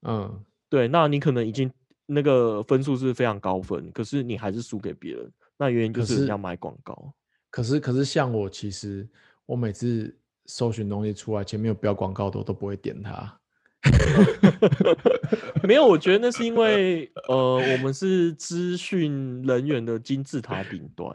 [0.04, 0.42] 嗯，
[0.74, 1.72] 对，那你可能已经
[2.08, 7.14] 那个分数是非常高分，可是你还是输给别人，那原因就是是人家买广告。
[7.52, 9.08] 可是可是像我，其实
[9.46, 13.40] 我每次搜寻东西出来，前面有标广告的，我都不会点它。
[15.62, 21.08] 没有，我觉得那是因为呃，我们是资讯人员的金字塔顶端，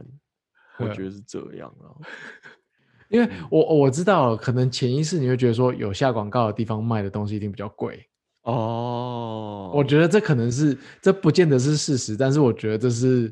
[0.78, 1.98] 我呵觉得是这样啊。
[3.10, 8.08] 因为我我知道，可能潜意识你会觉得说，有下广告的地方卖的东西一定比较贵。
[8.48, 13.30] 哦，我觉得这可能是，这不见得是事实，但是我觉得这是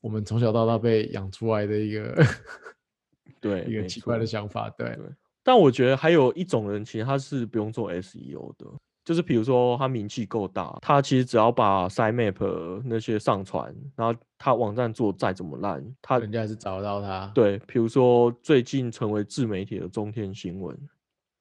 [0.00, 2.24] 我们从小到大被养出来的一个
[3.40, 4.68] 对一个奇怪的想法。
[4.70, 4.98] 对，
[5.44, 8.66] 但我觉得还有一种人，其实他是不用做 SEO 的，
[9.04, 20.76] 就是比如说他名气够大，他其实只要把 sitemap 那些上传，然后他网站做再怎么烂，他人家还是找得到他。，对，比如说最近成为自媒体的中天新闻，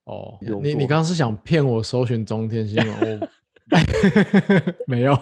[0.06, 3.20] 哦，你你刚刚是想骗我搜寻中天新闻？
[3.20, 3.30] 我
[4.86, 5.18] 没有，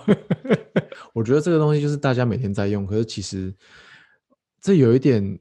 [1.13, 3.53] 我觉得这个东西就是大家每天在用，可是其实
[4.61, 5.39] 这有一点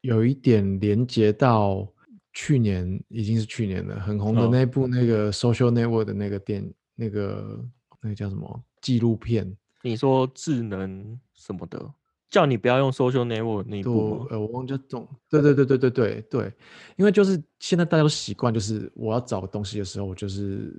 [0.00, 1.86] 有一点连接到
[2.32, 4.50] 去年已经是去年了，很红的嗯。
[4.50, 7.62] 那部那个 Social Network 的那个电那个
[8.00, 8.62] 那个叫什么？
[8.80, 11.92] 纪录片，你说智能什么的，
[12.30, 13.82] 叫你不要用 social network 那一？
[13.82, 16.52] 呃我忘记中，对对对对对对对，
[16.96, 20.72] 因为就是现在大家都习惯，就是我要找东西的时候，我就是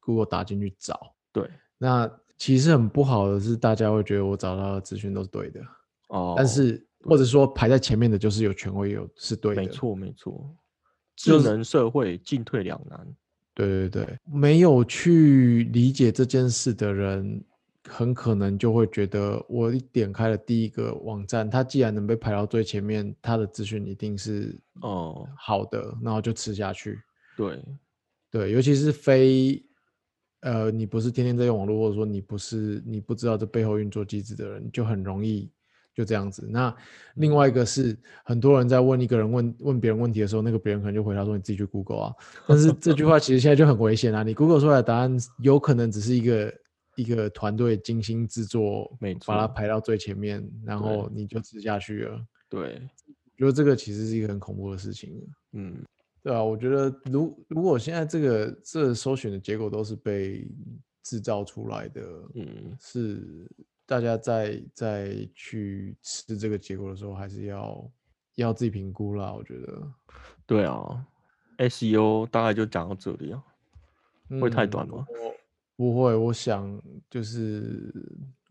[0.00, 1.14] Google 打进去找。
[1.32, 5.60] 对，那其实很不好的是，大家会觉得我找到的资讯都是对的，
[6.08, 10.56] 哦，但是或者说排在前面的就是有权威有是对的，没，错没错，
[11.16, 13.06] 智能社会进退两难。
[13.54, 17.44] 对对对，没有去理解这件事的人，
[17.88, 27.00] 很可能就会觉得，我一点开了第一个网站，它既然能被排到最前面，它的资讯一定是哦，好的，然后就吃下去。
[27.36, 27.60] 对，
[28.30, 29.60] 对，尤其是非
[30.42, 35.50] 呃，你不是天天在用网络，或者说你不是你不知道这背后运作机制的人，就很容易
[35.94, 36.46] 就这样子。
[36.48, 36.74] 那
[37.16, 42.14] 另外一个是很多人在问一个人问问别人问题的时候，那个别人可能就回答说你自己去 Google 啊。
[42.46, 46.52] 但是这句话其实现在就很危险啊，你 Google 出来的答案有可能只是一个
[46.96, 52.26] 一个团队精心制作，没把它排到最前面，然对后你就吃下去了。
[52.48, 52.86] 对，
[53.36, 55.26] 觉得这个其实是一个很恐怖的事情。
[55.52, 55.82] 嗯，
[56.22, 60.46] 对啊，我觉得如如果现在这个这搜寻的结果都是被
[61.02, 62.02] 制造出来的，
[62.34, 63.50] 嗯，是
[63.86, 67.90] 大家在在去吃这个结果的时候，还是要
[68.34, 69.32] 要自己评估啦。
[69.32, 69.82] 我觉得
[70.46, 71.06] 对啊
[71.58, 73.42] ，SEO 大概就讲到这里啊，
[74.40, 75.06] 会太嗯短吗？
[75.08, 75.34] 我
[75.82, 76.80] 不会，我想
[77.10, 77.92] 就是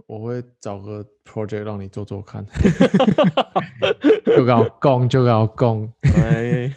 [0.05, 2.45] 我会找个 project 让你做做看，
[4.35, 5.89] 就搞供就搞供。
[6.01, 6.69] 哎，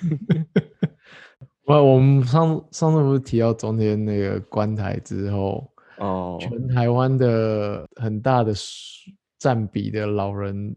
[1.66, 10.76] 我我们上上次不是提到中间那个关台之后，哦，全台湾的很大的数占比的老人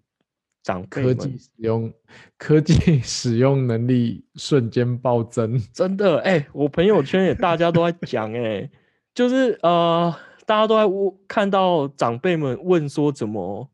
[0.64, 1.94] 长科技使用
[2.36, 2.74] 科技
[3.06, 5.62] 使用能力瞬间暴增。
[5.72, 8.68] 真的哎、我朋友圈也大家都在讲哎、
[9.18, 10.14] 就是呃，
[10.46, 13.68] 大家都在问看到长辈们问说怎么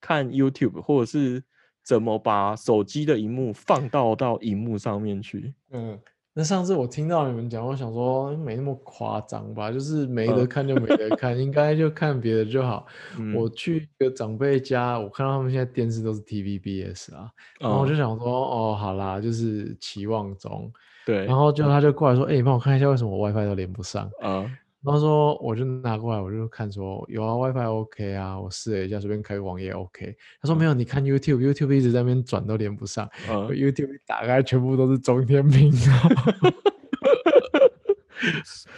[0.00, 1.44] 看 YouTube，或者是
[1.84, 5.52] 怎么把手机的荧幕放到到荧幕上面去。
[5.70, 5.98] 嗯，
[6.32, 12.86] 那上次我听到你们讲，我想说没那么夸张吧，就是没得嗯看就没得看，应该就看别的就好。
[13.18, 17.30] 嗯，我去一个长辈家，我看到他们现在电视都是 TVBS 啊，
[17.60, 20.72] 然后我嗯就想说，哦，好啦，就是期望中。
[21.04, 24.10] 对，然后就他就过来说，哎、你帮我看一下为什么我 WiFi 都连不上。
[24.22, 24.50] 呃，
[24.84, 30.14] 然后说我就拿过来，我就看说有啊 WiFi OK 啊，我试了一下，随便开个网页 OK。
[30.40, 35.78] 他说没有，你看 YouTube，YouTube 一直在那边转都连不上、YouTube 一打开全部都是中天频道。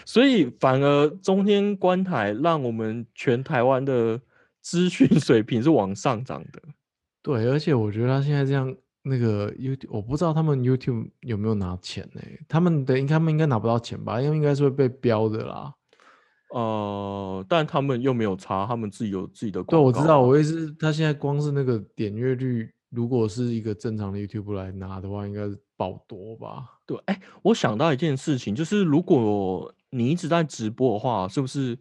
[0.04, 4.20] 所以反而中天观台让我们全台湾的
[4.60, 6.60] 资讯水平是往上涨的。
[7.22, 14.20] 对，而且我觉得他现在这样，那个 YouTube，我不知道他们 YouTube 有没有拿钱呢、他们的应该他们应该拿不到钱吧？
[14.20, 15.74] 因为应该是会被标的啦。
[16.50, 26.78] 呃，但他们又没有查，他们自己有自己的对，广告我知道，啊我意思是，他现在光是那个点阅率，如果是一个正常的 YouTube 来拿的话，应该是爆多吧？
[26.86, 31.78] 对，哎、我想到一件事情，就是如果你一直在直播的话，是不是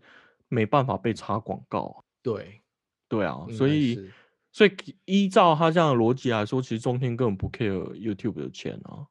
[0.50, 2.04] 没办法被插广告啊？
[2.22, 2.62] 对，
[3.08, 4.10] 对啊，所以
[4.52, 4.72] 所以
[5.06, 9.08] 依照他这样的逻辑来说，其实中天根本不 care YouTube 的钱啊，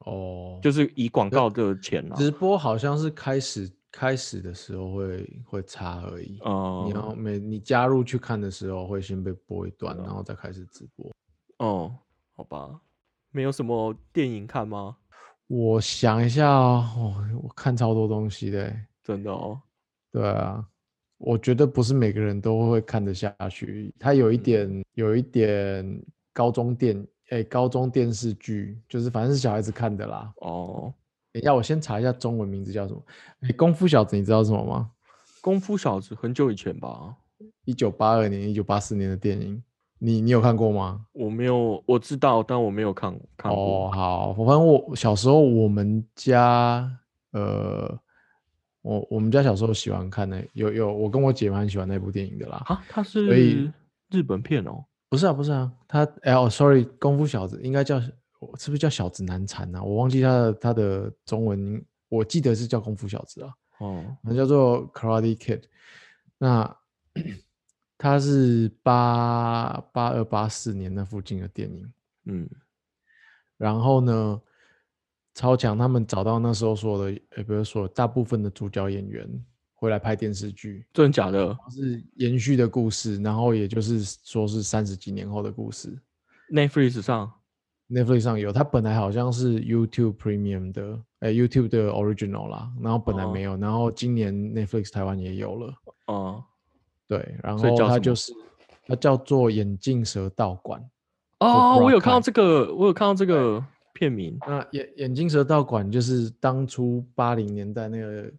[0.00, 2.16] 哦，就是以广告的钱啊。
[2.16, 6.38] 直播好像是开始开始的时候会会差而已。
[6.40, 11.10] 哦你要每你加入去看的时候，会先被播一段，然后再开始直播。
[11.58, 11.94] 哦，
[12.36, 12.80] 好吧，
[13.30, 14.96] 没有什么电影看吗？
[15.46, 18.86] 我想一下哦，我看超多东西的欸。
[19.02, 19.58] 真的哦，
[20.12, 20.62] 对啊，
[21.16, 23.94] 我觉得不是每个人都会看得下去。
[23.98, 26.02] 它有一嗯点，有一点
[26.34, 30.30] 高中电，哎、高中电视剧，就是反正是小孩子看的啦。
[30.42, 30.92] 哦，
[31.38, 33.02] 等一下，我先查一下中文名字叫什么。
[33.40, 34.90] 哎、功夫小子，你知道是什么吗？
[35.40, 37.14] 功夫小子很久以前吧，
[37.64, 39.62] 一九八二年、一九八四年的电影，
[39.98, 41.06] 你你有看过吗？
[41.12, 43.86] 我没有，我知道，但我没有看看过。
[43.86, 46.90] 哦，好，反正我小时候我们家，
[47.30, 47.96] 呃，
[48.82, 52.62] 我我们家小时候喜欢看那，有有，我跟我姐蛮喜欢那部电影的啦。
[52.66, 53.72] 啊，它以是
[54.10, 54.84] 日本片哦。
[55.08, 57.98] 不是啊，不是啊，他哎哦，sorry，功夫小子应该叫
[58.38, 59.82] 我是不是叫小子难缠啊？
[59.82, 65.62] 我忘记他的他的中文，我记得是叫功夫小子啊，哦，那叫做 Karate Kid。
[66.38, 66.76] 那
[67.98, 71.92] 他是八八二八四年那附近的电影，
[72.26, 72.48] 嗯，
[73.56, 74.40] 然后呢，
[75.34, 79.28] 超强他们找到那时候所有的，呃，比如说大部分的主角演员
[79.74, 85.98] 回来拍电视剧，真的假的是延续的故事，然后也就是说是三十几年后的故事。
[86.52, 87.32] ？Netflix 上
[87.88, 94.92] Netflix 上有，它本来好像是 YouTube Premium 的，哎、y o u t u b e 的 Original 啦，然后本来哦没有，然后今年 Netflix
[94.92, 95.74] 台湾也有了，
[96.06, 96.44] 哦
[97.06, 98.32] 对，然后它就是
[98.86, 100.82] 它叫做眼镜蛇道馆。
[101.40, 103.64] 哦，我有看到这个，我有看到这个
[103.94, 104.36] 片名。
[104.46, 108.30] 那眼眼镜蛇道馆就是当初八零年代那个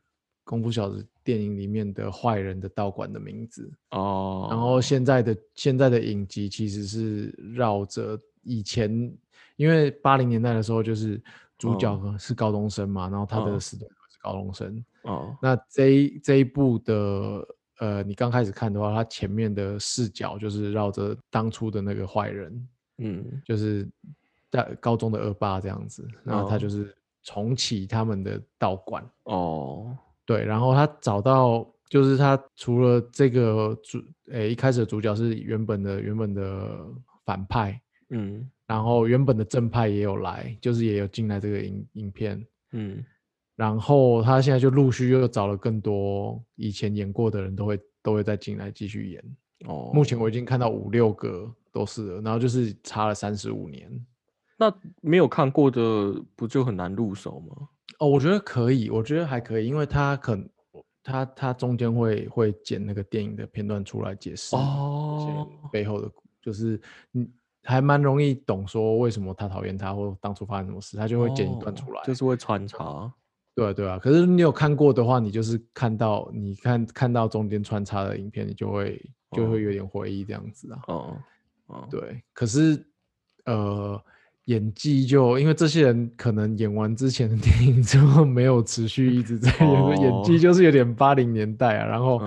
[0.44, 3.72] 功夫小子电影里面的坏人的道馆的名字。
[3.92, 9.12] 哦，然后现在的现在的影集其实是绕着以前，
[9.60, 11.22] 因为八零年代的时候就是
[11.58, 14.86] 主角哦是高中生嘛，然后他的哦死对头是高中生。
[15.04, 17.46] 哦那这一这一部的
[17.80, 22.68] 呃，你刚开始看的话，他前面的视角就是绕着当初的那个坏人，
[23.00, 23.42] 嗯。
[23.44, 23.86] 就是
[24.50, 29.04] 在高中的恶霸这样子，然后他就哦是重启他们的道馆。
[29.24, 29.94] 哦。
[30.26, 34.02] 对，然后他找到就是他除了这个主，
[34.32, 36.86] 诶、一开始的主角是原本的原本的
[37.26, 43.04] 反派，嗯然后原本的正派也有来，就是也有进来这个影影片，嗯
[43.56, 49.36] 然后他现在就陆续又找了更多以前演过的人都会都会再进来继续演。
[49.66, 53.90] 哦，目前我已经看到五六个都是了，然后就是差了三十五年。
[54.56, 57.68] 那没有看过的不就很难入手吗？
[57.98, 60.50] 哦，我觉得可以，我觉得还可以，因为他可能
[61.04, 66.80] 他他中间会会剪那个电影的片段出来解释哦背后的故，就是
[67.14, 67.28] 嗯
[67.70, 72.00] 还蛮容易懂说为什么他讨厌他或当初发生什么事，他就会剪一段出来。
[72.00, 73.12] 哦就是会穿插。
[73.56, 79.00] 对啊对啊，可是你有看过的话，你就是看到你看看到中间穿插的影片，你就会
[79.32, 80.80] 就哦会有点回忆这样子啊。
[80.88, 81.18] 哦
[81.68, 82.84] 哦，对，可是
[83.46, 84.02] 呃，
[84.46, 92.18] 演技就因为这些人可能演完之前的 电影之后没有持续一直在演，演技哦就是有点八零年代啊，然后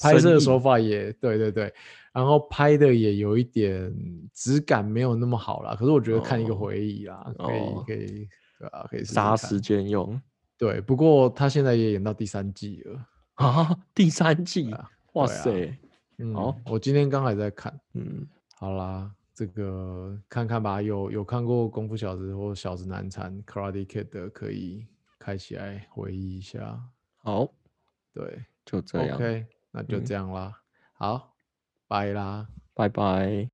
[0.00, 1.72] 拍摄的手法也对对对，
[2.14, 3.94] 然后拍的也有一点
[4.32, 5.74] 质感没有那么好啦。
[5.74, 10.18] 可是我觉得看一个哦回忆啦，可以哦可以对啊，可以杀时间用
[10.56, 13.06] 对，不过他现在也演到第三季了。
[13.34, 13.76] 啊！
[13.92, 15.76] 第三季啊，哇塞，
[16.18, 17.76] 嗯，好我今天刚还在看。
[17.94, 24.86] 嗯，好啦，这个看看吧，有有看过《功夫小子》或《小子难缠》（Karate Kid） 的，可以
[25.18, 26.80] 开起来回忆一下。
[27.16, 27.52] 好，
[28.12, 30.56] 对就这样，，OK，那就嗯这样啦。
[30.92, 31.33] 好，
[31.94, 32.48] 拜啦。
[32.74, 33.53] 拜拜。